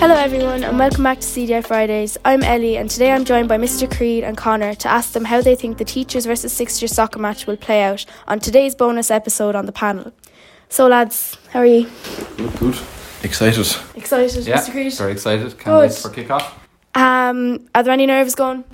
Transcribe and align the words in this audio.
everyone, 0.00 0.64
and 0.64 0.78
welcome 0.78 1.02
back 1.02 1.20
to 1.20 1.26
CDI 1.26 1.64
Fridays. 1.66 2.16
I'm 2.24 2.42
Ellie, 2.42 2.76
and 2.76 2.88
today 2.90 3.10
I'm 3.12 3.24
joined 3.24 3.48
by 3.48 3.56
Mr. 3.58 3.90
Creed 3.90 4.24
and 4.24 4.36
Connor 4.36 4.74
to 4.74 4.88
ask 4.88 5.12
them 5.12 5.24
how 5.24 5.40
they 5.40 5.54
think 5.54 5.78
the 5.78 5.84
teachers 5.84 6.26
versus 6.26 6.52
Sixers 6.52 6.92
soccer 6.92 7.18
match 7.18 7.46
will 7.46 7.56
play 7.56 7.82
out 7.82 8.04
on 8.26 8.38
today's 8.40 8.74
bonus 8.74 9.10
episode 9.10 9.54
on 9.54 9.66
the 9.66 9.72
panel. 9.72 10.12
So, 10.68 10.86
lads, 10.88 11.36
how 11.50 11.60
are 11.60 11.66
you? 11.66 11.88
Good, 12.36 12.56
good. 12.58 12.78
Excited. 13.22 13.66
Excited, 13.94 14.46
Yeah, 14.46 14.58
Mr. 14.58 14.70
Creed? 14.72 14.92
very 14.94 15.12
excited. 15.12 15.50
Can't 15.58 15.64
Good. 15.64 15.90
wait 15.90 15.92
for 15.94 16.10
kick-off. 16.10 16.66
Um, 16.94 17.66
are 17.74 17.82
there 17.82 17.92
any 17.92 18.06
nerves 18.06 18.34
going? 18.34 18.64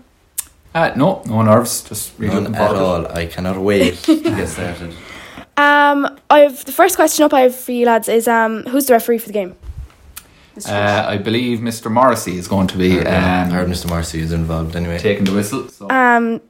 Uh, 0.74 0.92
no, 0.96 1.22
no 1.26 1.42
nerves. 1.42 1.82
Just 1.82 2.18
really 2.18 2.34
None 2.34 2.44
looking 2.44 2.56
at 2.56 2.66
forward. 2.68 2.78
to 2.78 2.84
all. 3.10 3.18
I 3.18 3.26
cannot 3.26 3.58
wait 3.58 3.94
to 4.04 4.20
get 4.20 4.48
started. 4.48 4.94
Um, 5.56 6.18
I've 6.30 6.64
the 6.64 6.72
first 6.72 6.96
question 6.96 7.24
up 7.24 7.32
I 7.32 7.42
have 7.42 7.54
for 7.54 7.70
you 7.70 7.86
lads 7.86 8.08
is 8.08 8.26
um, 8.26 8.64
who's 8.64 8.86
the 8.86 8.92
referee 8.94 9.18
for 9.18 9.28
the 9.28 9.32
game? 9.32 9.54
Mr. 10.54 10.64
Creed. 10.64 10.76
Uh, 10.76 11.06
I 11.08 11.16
believe 11.18 11.58
Mr. 11.58 11.90
Morrissey 11.90 12.38
is 12.38 12.48
going 12.48 12.66
to 12.68 12.78
be 12.78 13.00
I 13.00 13.42
um, 13.42 13.50
heard 13.50 13.68
Mr. 13.68 13.88
Marcy 13.88 14.20
is 14.20 14.32
involved 14.32 14.76
anyway. 14.76 14.98
taking 14.98 15.24
the 15.24 15.32
whistle. 15.32 15.68
So. 15.68 15.90
Um, 15.90 16.40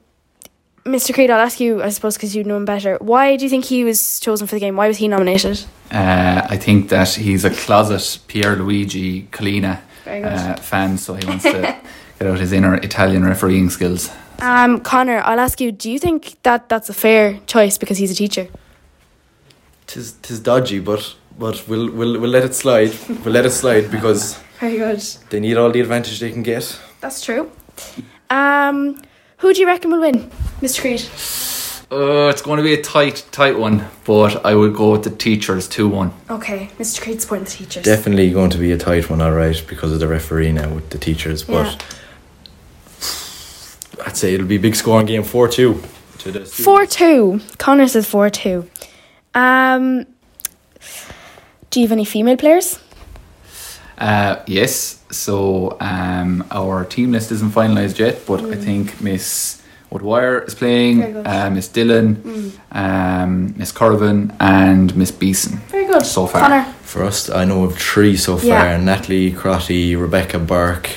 Mr. 0.85 1.15
Creed, 1.15 1.31
I'll 1.31 1.41
ask 1.41 1.61
you, 1.61 1.83
I 1.83 1.89
suppose, 1.89 2.17
because 2.17 2.37
you 2.37 2.45
know 2.45 2.59
him 2.59 2.67
better. 2.67 2.99
Why 3.01 3.37
do 3.37 3.45
you 3.45 3.49
think 3.51 3.65
he 3.65 3.85
was 3.85 4.21
chosen 4.21 4.47
for 4.47 4.55
the 4.57 4.61
game? 4.61 4.77
Why 4.77 4.89
was 4.89 4.99
he 4.99 5.09
nominated? 5.09 5.65
Uh, 5.91 6.47
I 6.49 6.59
think 6.59 6.91
that 6.91 7.09
he's 7.15 7.45
a 7.45 7.51
closet 7.51 8.21
Pierluigi 8.29 9.29
Collina 9.31 9.81
Very 10.05 10.21
good. 10.21 10.33
uh, 10.33 10.57
fan, 10.57 10.99
so 10.99 11.15
he 11.15 11.27
wants 11.27 11.45
to 11.45 11.53
get 12.19 12.29
out 12.29 12.39
his 12.39 12.53
inner 12.53 12.75
Italian 12.75 13.25
refereeing 13.25 13.71
skills. 13.71 14.11
Um, 14.41 14.81
Connor, 14.81 15.23
I'll 15.25 15.41
ask 15.41 15.59
you, 15.59 15.73
do 15.73 15.91
you 15.91 15.99
think 15.99 16.37
that 16.43 16.69
that's 16.69 16.91
a 16.91 16.95
fair 16.95 17.41
choice 17.47 17.79
because 17.79 17.97
he's 17.97 18.11
a 18.11 18.15
teacher? 18.15 18.49
Tis, 19.87 20.13
tis 20.21 20.39
dodgy, 20.41 20.81
but 20.81 21.15
but 21.39 21.67
we'll, 21.69 21.91
we'll 21.91 22.21
we'll 22.21 22.31
let 22.31 22.45
it 22.45 22.55
slide. 22.55 22.93
We'll 23.25 23.35
let 23.35 23.47
it 23.47 23.51
slide 23.51 23.91
because 23.91 24.39
Very 24.61 24.77
good. 24.79 25.01
they 25.31 25.41
need 25.41 25.57
all 25.57 25.71
the 25.71 25.81
advantage 25.81 26.21
they 26.21 26.31
can 26.31 26.43
get. 26.43 26.79
That's 27.01 27.21
true. 27.25 27.51
Um, 28.31 29.03
who 29.39 29.53
do 29.53 29.61
you 29.61 29.67
reckon 29.67 29.91
will 29.91 30.01
win? 30.01 30.31
Mr. 30.61 30.81
Creed. 30.81 31.03
Uh, 31.93 32.29
it's 32.29 32.43
going 32.43 32.57
to 32.57 32.63
be 32.63 32.73
a 32.75 32.83
tight, 32.83 33.25
tight 33.31 33.59
one, 33.59 33.85
but 34.05 34.45
I 34.45 34.55
would 34.55 34.75
go 34.75 34.93
with 34.93 35.05
the 35.05 35.11
teachers 35.11 35.69
2 35.69 35.87
1. 35.89 36.13
Okay, 36.31 36.71
Mr. 36.79 37.03
Creed 37.03 37.21
supporting 37.21 37.45
the 37.45 37.51
teachers. 37.51 37.85
Definitely 37.85 38.31
going 38.31 38.51
to 38.51 38.59
be 38.59 38.73
a 38.73 38.79
tight 38.79 39.11
one, 39.11 39.21
all 39.21 39.33
right, 39.33 39.63
because 39.69 39.93
of 39.93 40.01
the 40.01 40.09
referee 40.09 40.51
now 40.53 40.75
with 40.75 40.91
the 40.91 40.99
teachers. 40.99 41.43
But 41.45 41.85
I'd 44.07 44.17
say 44.17 44.35
it'll 44.35 44.47
be 44.47 44.57
a 44.57 44.61
big 44.61 44.75
scoring 44.75 45.07
game, 45.07 45.23
four 45.23 45.47
two. 45.49 45.83
To 46.19 46.33
the 46.33 46.45
4 46.47 46.87
2. 46.87 47.41
Connor 47.59 47.87
says 47.87 48.07
4 48.07 48.31
2. 48.31 48.69
Um, 49.35 50.07
do 51.75 51.81
you 51.81 51.87
have 51.89 51.93
any 51.93 52.05
female 52.05 52.37
players? 52.37 52.79
Uh, 53.99 54.37
yes, 54.47 55.03
so 55.11 55.77
um, 55.81 56.45
our 56.53 56.85
team 56.85 57.11
list 57.13 57.33
isn't 57.33 57.51
finalised 57.51 57.99
yet, 57.99 58.25
but 58.27 58.41
I 58.45 58.55
think 58.57 59.01
Miss 59.01 59.61
Woodwire 59.91 60.47
is 60.47 60.55
playing, 60.55 60.97
Mm. 60.99 61.01
Very 61.01 61.13
good. 61.13 61.25
Mm. 61.27 61.47
uh, 61.47 61.51
Miss 61.51 61.69
Dillon, 61.69 62.53
um, 62.73 63.55
Miss 63.57 63.73
Corvin, 63.73 64.33
and 64.41 64.97
Miss 64.97 65.11
Beeson. 65.11 65.59
Very 65.69 65.87
good. 65.87 66.07
So 66.07 66.27
far. 66.27 66.41
Connor. 66.43 66.65
For 66.83 67.03
us, 67.05 67.29
I 67.31 67.45
know 67.45 67.65
of 67.65 67.77
three 67.77 68.17
so 68.17 68.37
far: 68.37 68.47
Yeah. 68.49 68.77
Natalie 68.77 69.33
Crotty, 69.33 69.97
Rebecca 69.97 70.39
Burke, 70.39 70.91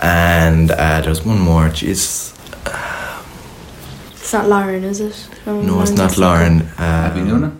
and 0.00 0.70
uh, 0.70 1.00
there's 1.02 1.24
one 1.26 1.40
more. 1.40 1.68
Jeez, 1.70 2.30
It's 4.12 4.32
not 4.32 4.48
Lauren, 4.48 4.84
is 4.84 5.00
it? 5.00 5.28
no, 5.46 5.82
it's 5.82 5.90
not 5.92 6.16
Lauren. 6.18 6.62
Um, 6.62 6.68
Abby 6.78 7.20
Noonan. 7.22 7.52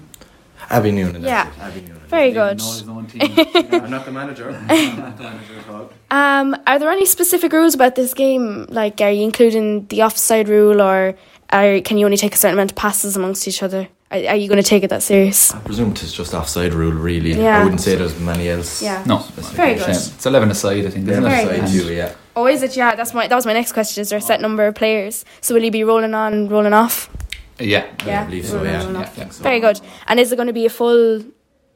Abby 0.70 0.90
Noonan. 0.92 1.22
Yeah. 1.22 1.46
it, 1.48 1.58
Abby 1.60 1.80
Noonan. 1.82 2.03
Very 2.14 2.30
Even 2.30 2.56
good. 2.56 2.58
know 2.86 3.00
his. 3.00 3.64
I'm 3.82 3.90
not 3.90 4.04
the 4.04 4.12
manager. 4.12 4.50
I'm 4.68 4.96
not 4.98 5.16
the 5.16 5.22
manager 5.24 5.58
at 5.58 5.68
all. 5.68 5.90
Um, 6.10 6.56
are 6.66 6.78
there 6.78 6.90
any 6.90 7.06
specific 7.06 7.52
rules 7.52 7.74
about 7.74 7.94
this 7.96 8.14
game? 8.14 8.66
Like, 8.68 9.00
are 9.00 9.10
you 9.10 9.24
including 9.24 9.86
the 9.88 10.02
offside 10.02 10.48
rule, 10.48 10.80
or 10.80 11.14
are, 11.50 11.80
can 11.80 11.98
you 11.98 12.04
only 12.04 12.16
take 12.16 12.34
a 12.34 12.38
certain 12.38 12.54
amount 12.56 12.70
of 12.72 12.76
passes 12.76 13.16
amongst 13.16 13.48
each 13.48 13.62
other? 13.62 13.88
Are, 14.12 14.18
are 14.18 14.36
you 14.36 14.48
going 14.48 14.62
to 14.62 14.68
take 14.68 14.84
it 14.84 14.90
that 14.90 15.02
serious? 15.02 15.52
I 15.52 15.58
presume 15.60 15.90
it's 15.90 16.12
just 16.12 16.34
offside 16.34 16.72
rule, 16.72 16.92
really. 16.92 17.32
Yeah. 17.32 17.60
I 17.60 17.64
wouldn't 17.64 17.80
say 17.80 17.96
there's 17.96 18.18
many 18.20 18.48
else. 18.48 18.80
Yeah. 18.80 19.02
no, 19.06 19.18
Very 19.54 19.74
good. 19.74 19.88
It's 19.88 20.24
11 20.24 20.50
aside, 20.52 20.86
I 20.86 20.90
think, 20.90 21.06
Yeah, 21.06 21.12
isn't 21.14 21.24
Very 21.24 21.56
it? 21.58 21.60
good. 21.62 21.70
too, 21.88 21.94
yeah. 21.94 22.14
Oh, 22.36 22.46
is 22.46 22.62
it? 22.62 22.76
Yeah, 22.76 22.94
that's 22.94 23.12
my 23.14 23.26
that 23.28 23.34
was 23.34 23.46
my 23.46 23.52
next 23.52 23.72
question. 23.72 24.02
Is 24.02 24.08
there 24.10 24.18
a 24.18 24.22
set 24.22 24.40
number 24.40 24.66
of 24.66 24.74
players? 24.74 25.24
So 25.40 25.54
will 25.54 25.62
you 25.62 25.70
be 25.70 25.84
rolling 25.84 26.14
on, 26.14 26.48
rolling 26.48 26.72
off? 26.72 27.08
Yeah. 27.60 27.86
Yeah, 28.04 28.22
I 28.22 28.24
believe 28.26 28.46
so, 28.46 28.56
rolling 28.56 28.72
yeah. 28.72 28.90
Yeah, 28.90 28.98
off. 28.98 29.18
yeah. 29.18 29.24
Very 29.30 29.60
good. 29.60 29.80
And 30.08 30.18
is 30.18 30.32
it 30.32 30.36
going 30.36 30.48
to 30.48 30.52
be 30.52 30.66
a 30.66 30.70
full 30.70 31.24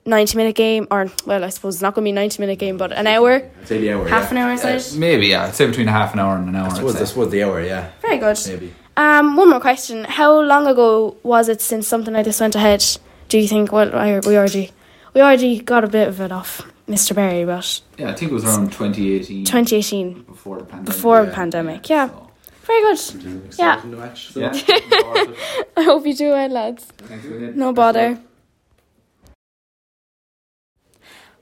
ninety 0.07 0.37
minute 0.37 0.55
game, 0.57 0.87
or 0.91 1.11
well, 1.27 1.45
I 1.45 1.49
suppose 1.51 1.77
it's 1.77 1.83
not 1.83 1.95
going 1.95 2.05
to 2.05 2.07
be 2.09 2.11
a 2.13 2.15
ninety 2.15 2.41
minute 2.41 2.59
game, 2.59 2.77
but 2.77 2.93
an 2.93 3.07
hour, 3.07 3.33
I'd 3.61 3.69
say 3.69 3.79
the 3.81 3.93
hour, 3.93 4.09
half 4.09 4.25
yeah. 4.25 4.31
an 4.31 4.37
hour 4.39 4.51
Uh, 4.51 4.55
aside? 4.77 4.99
maybe, 4.99 5.27
yeah. 5.29 5.45
I'd 5.47 5.55
say 5.55 5.67
between 5.67 5.89
a 5.89 5.93
half 5.93 6.13
an 6.15 6.19
hour 6.21 6.37
and 6.37 6.49
an 6.49 6.57
hour. 6.57 6.69
I 6.69 6.71
I'd 6.81 6.91
say. 6.93 6.99
this 6.99 7.15
was 7.17 7.31
the 7.31 7.43
hour, 7.45 7.63
yeah. 7.63 7.91
Very 8.03 8.19
good. 8.19 8.39
Maybe. 8.49 8.75
Um, 8.97 9.37
one 9.37 9.51
more 9.51 9.61
question. 9.61 10.05
How 10.05 10.41
long 10.41 10.67
ago 10.67 11.17
was 11.23 11.49
it 11.49 11.61
since 11.61 11.87
something 11.87 12.13
like 12.15 12.25
this 12.25 12.41
went 12.41 12.55
ahead? 12.57 12.85
Do 13.29 13.39
you 13.39 13.47
think? 13.47 13.71
Well, 13.73 13.95
I, 13.95 14.19
we 14.21 14.37
already 14.37 14.71
we 15.15 15.21
already 15.21 15.61
got 15.61 15.85
a 15.85 15.89
bit 15.89 16.09
of 16.09 16.21
it 16.21 16.33
off 16.33 16.63
Mr. 16.89 17.15
Barry, 17.15 17.45
but 17.45 17.81
Yeah, 17.97 18.11
I 18.11 18.15
think 18.15 18.31
it 18.33 18.35
was 18.35 18.45
around 18.45 18.73
2018. 18.73 19.45
2018 19.45 20.23
Before 20.23 20.59
the 20.59 20.65
pandemic. 20.65 20.87
before 20.87 21.21
the 21.25 21.29
Yeah. 21.31 21.35
pandemic. 21.35 21.89
Yeah, 21.91 22.09
So, 22.09 22.31
very 22.65 22.81
good. 22.81 22.99
Yeah. 23.59 23.77
Excited 23.77 23.85
in 23.85 23.91
the 23.93 23.97
match, 23.99 24.33
so. 24.33 24.41
yeah. 24.41 24.53
I 25.77 25.83
hope 25.83 26.07
you 26.07 26.15
do 26.15 26.31
well, 26.31 26.49
lads. 26.49 26.87
No 27.55 27.73
bother. 27.73 28.19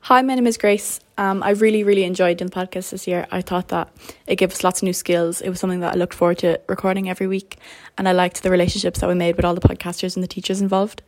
Hi, 0.06 0.22
my 0.22 0.36
name 0.36 0.46
is 0.46 0.56
Grace. 0.56 1.00
Um, 1.18 1.42
I 1.42 1.50
really, 1.50 1.82
really 1.82 2.04
enjoyed 2.04 2.36
doing 2.36 2.48
the 2.48 2.54
podcast 2.54 2.90
this 2.90 3.08
year. 3.08 3.26
I 3.32 3.42
thought 3.42 3.66
that 3.70 3.92
it 4.28 4.36
gave 4.36 4.52
us 4.52 4.62
lots 4.62 4.78
of 4.78 4.84
new 4.84 4.92
skills. 4.92 5.40
It 5.40 5.48
was 5.48 5.58
something 5.58 5.80
that 5.80 5.94
I 5.94 5.96
looked 5.96 6.14
forward 6.14 6.38
to 6.38 6.60
recording 6.68 7.08
every 7.10 7.26
week, 7.26 7.58
and 7.98 8.08
I 8.08 8.12
liked 8.12 8.44
the 8.44 8.50
relationships 8.52 9.00
that 9.00 9.08
we 9.08 9.16
made 9.16 9.34
with 9.34 9.44
all 9.44 9.56
the 9.56 9.60
podcasters 9.60 10.14
and 10.14 10.22
the 10.22 10.28
teachers 10.28 10.60
involved. 10.60 11.02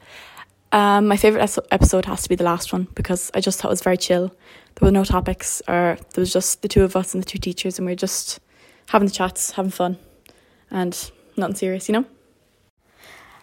Um, 0.73 1.07
my 1.07 1.17
favorite 1.17 1.49
episode 1.71 2.07
has 2.07 2.25
to 2.25 2.29
be 2.29 2.35
the 2.35 2.43
last 2.43 2.73
one 2.73 2.89
because 2.95 3.31
I 3.35 3.41
just 3.41 3.61
thought 3.61 3.69
it 3.69 3.79
was 3.79 3.83
very 3.83 3.99
chill. 3.99 4.35
There 4.75 4.89
were 4.89 4.91
no 4.91 5.05
topics, 5.05 5.63
or 5.69 5.97
there 6.15 6.23
was 6.23 6.33
just 6.33 6.63
the 6.63 6.69
two 6.69 6.83
of 6.83 6.97
us 6.97 7.15
and 7.15 7.23
the 7.23 7.29
two 7.29 7.39
teachers, 7.39 7.79
and 7.79 7.87
we 7.87 7.93
were 7.93 7.97
just 7.97 8.41
having 8.89 9.07
the 9.07 9.15
chats, 9.15 9.53
having 9.53 9.71
fun, 9.71 9.97
and 10.73 11.13
nothing 11.37 11.55
serious, 11.55 11.89
you 11.89 11.93
know. 11.93 12.05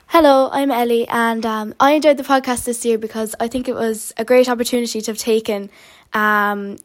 Hello, 0.08 0.50
I'm 0.52 0.70
Ellie, 0.70 1.08
and 1.08 1.44
um, 1.48 1.74
I 1.80 1.94
enjoyed 1.94 2.18
the 2.18 2.24
podcast 2.24 2.64
this 2.64 2.86
year 2.86 3.00
because 3.00 3.36
I 3.40 3.48
think 3.48 3.68
it 3.68 3.74
was 3.74 4.14
a 4.18 4.24
great 4.24 4.48
opportunity 4.48 5.02
to 5.02 5.12
have 5.12 5.18
taken. 5.18 5.72
Um, 6.14 6.78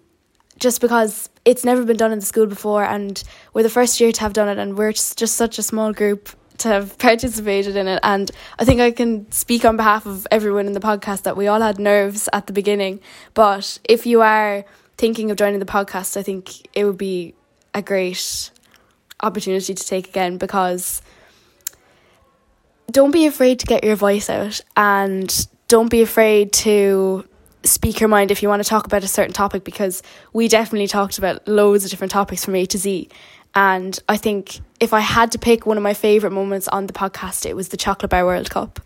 just 0.59 0.81
because 0.81 1.29
it's 1.45 1.63
never 1.63 1.85
been 1.85 1.99
done 1.99 2.13
in 2.13 2.19
the 2.19 2.25
school 2.25 2.47
before, 2.47 2.83
and 2.83 3.23
we're 3.53 3.63
the 3.63 3.69
first 3.69 4.01
year 4.01 4.11
to 4.11 4.21
have 4.23 4.33
done 4.33 4.49
it, 4.49 4.59
and 4.59 4.77
we're 4.77 4.93
just, 4.93 5.19
just 5.19 5.37
such 5.37 5.59
a 5.59 5.63
small 5.63 5.93
group 5.93 6.31
to 6.59 6.69
have 6.69 6.99
participated 6.99 7.77
in 7.77 7.89
it. 7.89 8.01
And 8.03 8.31
I 8.59 8.65
think 8.65 8.81
I 8.81 8.91
can 8.91 9.31
speak 9.31 9.67
on 9.67 9.77
behalf 9.77 10.07
of 10.07 10.27
everyone 10.31 10.67
in 10.67 10.73
the 10.73 10.81
podcast 10.81 11.23
that 11.23 11.37
we 11.37 11.47
all 11.47 11.61
had 11.61 11.79
nerves 11.79 12.27
at 12.33 12.47
the 12.47 12.55
beginning. 12.55 13.01
But 13.35 13.79
if 13.85 14.07
you 14.07 14.23
are 14.23 14.65
thinking 14.97 15.31
of 15.31 15.37
joining 15.37 15.61
the 15.61 15.67
podcast, 15.67 16.17
I 16.17 16.23
think 16.23 16.67
it 16.75 16.87
would 16.87 16.99
be 16.99 17.35
a 17.75 17.83
great 17.83 18.51
opportunity 19.23 19.75
to 19.75 19.87
take 19.87 20.09
again 20.09 20.39
because 20.39 21.03
don't 22.91 23.11
be 23.11 23.27
afraid 23.27 23.61
to 23.61 23.67
get 23.67 23.84
your 23.84 23.97
voice 23.97 24.28
out 24.31 24.61
and 24.77 25.47
don't 25.69 25.91
be 25.91 26.03
afraid 26.03 26.53
to 26.53 27.25
speak 27.62 28.01
your 28.01 28.09
mind 28.09 28.31
if 28.31 28.43
you 28.43 28.49
want 28.49 28.62
to 28.62 28.69
talk 28.69 28.87
about 28.87 29.05
a 29.05 29.09
certain 29.09 29.33
topic 29.33 29.65
because 29.65 30.03
we 30.33 30.49
definitely 30.49 30.87
talked 30.87 31.19
about 31.19 31.47
loads 31.47 31.84
of 31.84 31.91
different 31.91 32.11
topics 32.11 32.45
from 32.45 32.55
A 32.55 32.67
to 32.67 32.78
Z. 32.78 33.09
And 33.55 33.99
I 34.09 34.17
think 34.17 34.60
if 34.78 34.92
I 34.92 35.01
had 35.01 35.33
to 35.33 35.39
pick 35.39 35.66
one 35.66 35.77
of 35.77 35.83
my 35.83 35.95
favourite 35.95 36.33
moments 36.33 36.69
on 36.69 36.87
the 36.87 36.92
podcast, 36.92 37.45
it 37.45 37.54
was 37.54 37.69
the 37.69 37.77
Chocolate 37.77 38.10
Bar 38.10 38.25
World 38.25 38.51
Cup. 38.51 38.81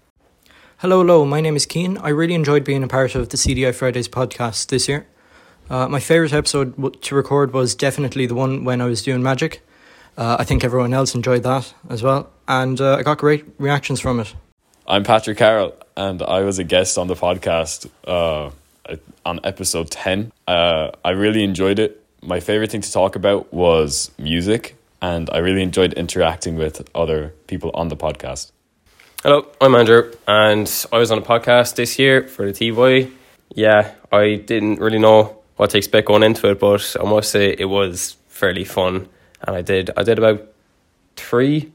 Hello, 0.78 1.00
hello. 1.00 1.24
My 1.24 1.40
name 1.40 1.56
is 1.56 1.66
Keen. 1.66 1.98
I 1.98 2.08
really 2.08 2.34
enjoyed 2.34 2.64
being 2.64 2.82
a 2.82 2.88
part 2.88 3.14
of 3.14 3.28
the 3.28 3.36
CDI 3.36 3.74
Fridays 3.74 4.08
podcast 4.08 4.68
this 4.68 4.88
year. 4.88 5.06
Uh, 5.70 5.88
my 5.88 6.00
favourite 6.00 6.32
episode 6.32 7.00
to 7.02 7.14
record 7.14 7.52
was 7.52 7.74
definitely 7.74 8.26
the 8.26 8.34
one 8.34 8.64
when 8.64 8.80
I 8.80 8.86
was 8.86 9.02
doing 9.02 9.22
magic. 9.22 9.62
Uh, 10.16 10.36
I 10.38 10.44
think 10.44 10.62
everyone 10.62 10.92
else 10.92 11.14
enjoyed 11.14 11.42
that 11.42 11.72
as 11.88 12.02
well, 12.02 12.30
and 12.48 12.80
uh, 12.80 12.96
I 12.96 13.02
got 13.02 13.18
great 13.18 13.44
reactions 13.58 14.00
from 14.00 14.20
it. 14.20 14.34
I'm 14.86 15.04
Patrick 15.04 15.38
Carroll, 15.38 15.74
and 15.96 16.22
I 16.22 16.40
was 16.40 16.58
a 16.58 16.64
guest 16.64 16.98
on 16.98 17.06
the 17.06 17.14
podcast 17.14 17.88
uh, 18.06 18.50
on 19.24 19.40
episode 19.44 19.90
10. 19.90 20.32
Uh, 20.46 20.90
I 21.04 21.10
really 21.10 21.42
enjoyed 21.42 21.78
it. 21.78 22.04
My 22.22 22.40
favorite 22.40 22.70
thing 22.70 22.82
to 22.82 22.92
talk 22.92 23.16
about 23.16 23.52
was 23.52 24.10
music, 24.18 24.76
and 25.00 25.30
I 25.30 25.38
really 25.38 25.62
enjoyed 25.62 25.94
interacting 25.94 26.56
with 26.56 26.88
other 26.94 27.34
people 27.46 27.70
on 27.74 27.88
the 27.88 27.96
podcast. 27.96 28.50
Hello, 29.22 29.46
I'm 29.60 29.74
Andrew, 29.74 30.12
and 30.28 30.70
I 30.92 30.98
was 30.98 31.10
on 31.10 31.18
a 31.18 31.22
podcast 31.22 31.76
this 31.76 31.98
year 31.98 32.28
for 32.28 32.50
the 32.50 32.52
TY. 32.52 33.10
Yeah, 33.54 33.94
I 34.12 34.36
didn't 34.36 34.80
really 34.80 34.98
know 34.98 35.38
what 35.56 35.70
to 35.70 35.78
expect 35.78 36.08
going 36.08 36.22
into 36.22 36.50
it, 36.50 36.60
but 36.60 36.96
I 37.00 37.04
must 37.04 37.30
say 37.30 37.54
it 37.58 37.66
was 37.66 38.16
fairly 38.28 38.64
fun, 38.64 39.08
and 39.40 39.56
I 39.56 39.62
did 39.62 39.90
I 39.96 40.02
did 40.02 40.18
about 40.18 40.46
three 41.16 41.72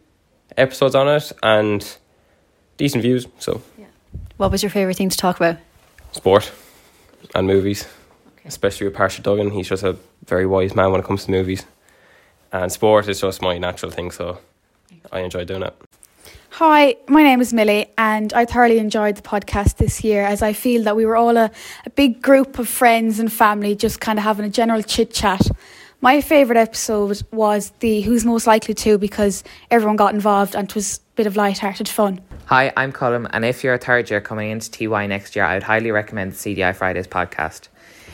episodes 0.57 0.95
on 0.95 1.07
it, 1.07 1.31
and 1.43 1.97
decent 2.77 3.01
views. 3.03 3.27
So 3.39 3.61
What 4.37 4.51
was 4.51 4.63
your 4.63 4.69
favourite 4.69 4.97
thing 4.97 5.09
to 5.09 5.17
talk 5.17 5.37
about? 5.37 5.57
sport 6.11 6.51
and 7.35 7.45
movies, 7.45 7.87
especially 8.45 8.87
with 8.87 8.95
Parsha 8.95 9.21
Duggan. 9.21 9.51
He's 9.51 9.69
just 9.69 9.83
a 9.83 9.95
very 10.25 10.45
wise 10.47 10.73
man 10.75 10.91
when 10.91 10.99
it 11.01 11.05
comes 11.05 11.25
to 11.25 11.31
movies. 11.31 11.65
And 12.51 12.71
sport 12.71 13.07
is 13.07 13.21
just 13.21 13.41
my 13.43 13.59
natural 13.59 13.91
thing, 13.91 14.09
so 14.11 14.39
I 15.11 15.19
enjoy 15.19 15.45
doing 15.45 15.61
it. 15.63 15.75
Hi, 16.53 16.95
my 17.07 17.21
name 17.21 17.41
is 17.41 17.53
Millie, 17.53 17.91
and 17.95 18.33
I 18.33 18.45
thoroughly 18.45 18.79
enjoyed 18.79 19.15
the 19.17 19.21
podcast 19.21 19.77
this 19.77 20.03
year 20.03 20.23
as 20.23 20.41
I 20.41 20.53
feel 20.53 20.83
that 20.83 20.95
we 20.95 21.05
were 21.05 21.15
all 21.15 21.37
a, 21.37 21.51
a 21.85 21.89
big 21.91 22.23
group 22.23 22.57
of 22.57 22.67
friends 22.67 23.19
and 23.19 23.31
family 23.31 23.75
just 23.75 24.01
kind 24.01 24.17
of 24.17 24.23
having 24.23 24.45
a 24.45 24.49
general 24.49 24.81
chit 24.81 25.13
chat. 25.13 25.41
My 26.01 26.21
favourite 26.21 26.57
episode 26.57 27.21
was 27.29 27.73
the 27.81 27.99
Who's 27.99 28.23
Most 28.23 28.47
Likely 28.47 28.73
to 28.73 28.97
because 28.97 29.43
everyone 29.69 29.97
got 29.97 30.13
involved 30.13 30.55
and 30.55 30.69
it 30.69 30.73
was 30.73 30.99
a 30.99 31.15
bit 31.17 31.27
of 31.27 31.35
light-hearted 31.35 31.89
fun. 31.89 32.21
Hi, 32.45 32.71
I'm 32.77 32.93
Colin, 32.93 33.27
and 33.31 33.43
if 33.43 33.65
you're 33.65 33.73
a 33.73 33.77
third 33.77 34.09
year 34.09 34.21
coming 34.21 34.49
into 34.49 34.71
TY 34.71 35.07
next 35.07 35.35
year, 35.35 35.43
I 35.43 35.55
would 35.55 35.63
highly 35.63 35.91
recommend 35.91 36.31
the 36.31 36.37
CDI 36.37 36.73
Fridays 36.73 37.05
podcast. 37.05 37.67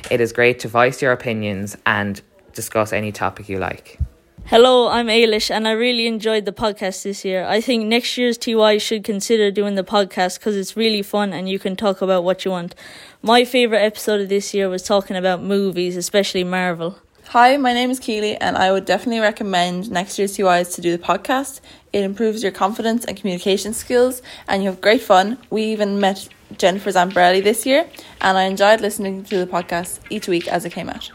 It 0.09 0.19
is 0.19 0.33
great 0.33 0.57
to 0.61 0.67
voice 0.67 0.99
your 0.99 1.11
opinions 1.11 1.77
and 1.85 2.19
discuss 2.53 2.91
any 2.91 3.11
topic 3.11 3.49
you 3.49 3.59
like. 3.59 3.99
Hello, 4.45 4.87
I'm 4.87 5.05
Ailish, 5.05 5.51
and 5.51 5.67
I 5.67 5.71
really 5.73 6.07
enjoyed 6.07 6.45
the 6.45 6.51
podcast 6.51 7.03
this 7.03 7.23
year. 7.23 7.45
I 7.45 7.61
think 7.61 7.85
next 7.85 8.17
year's 8.17 8.39
TY 8.39 8.79
should 8.79 9.03
consider 9.03 9.51
doing 9.51 9.75
the 9.75 9.83
podcast 9.83 10.39
because 10.39 10.57
it's 10.57 10.75
really 10.75 11.03
fun 11.03 11.33
and 11.33 11.47
you 11.47 11.59
can 11.59 11.75
talk 11.75 12.01
about 12.01 12.23
what 12.23 12.45
you 12.45 12.51
want. 12.51 12.73
My 13.21 13.45
favourite 13.45 13.83
episode 13.83 14.21
of 14.21 14.29
this 14.29 14.55
year 14.55 14.69
was 14.69 14.81
talking 14.81 15.15
about 15.15 15.43
movies, 15.43 15.95
especially 15.95 16.43
Marvel. 16.43 16.97
Hi, 17.29 17.57
my 17.57 17.73
name 17.73 17.89
is 17.89 17.99
Keely, 17.99 18.37
and 18.37 18.55
I 18.55 18.71
would 18.71 18.85
definitely 18.85 19.19
recommend 19.19 19.89
next 19.89 20.19
year's 20.19 20.37
TYs 20.37 20.75
to 20.75 20.81
do 20.81 20.95
the 20.95 21.03
podcast. 21.03 21.59
It 21.91 22.03
improves 22.03 22.43
your 22.43 22.51
confidence 22.51 23.03
and 23.03 23.17
communication 23.17 23.73
skills, 23.73 24.21
and 24.47 24.63
you 24.63 24.69
have 24.69 24.79
great 24.79 25.01
fun. 25.01 25.39
We 25.49 25.63
even 25.63 25.99
met 25.99 26.29
Jennifer 26.57 26.91
Zamparelli 26.91 27.43
this 27.43 27.65
year, 27.65 27.89
and 28.21 28.37
I 28.37 28.43
enjoyed 28.43 28.79
listening 28.79 29.23
to 29.25 29.37
the 29.37 29.47
podcast 29.47 29.99
each 30.11 30.27
week 30.27 30.47
as 30.47 30.65
it 30.65 30.71
came 30.71 30.87
out. 30.87 31.09